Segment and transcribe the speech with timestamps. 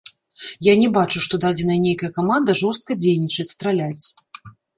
[0.67, 4.03] Я не бачу, што дадзеная нейкая каманда жорстка дзейнічаць, страляць.